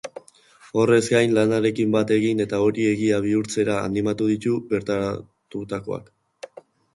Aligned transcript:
Horrez 0.83 1.01
gain, 1.15 1.35
lanarekin 1.39 1.91
bat 1.95 2.13
egin 2.15 2.41
eta 2.45 2.61
hori 2.69 2.87
egia 2.93 3.19
bihurtzera 3.27 3.77
animatu 3.91 4.31
ditu 4.33 4.55
bertaratutakoak. 4.73 6.11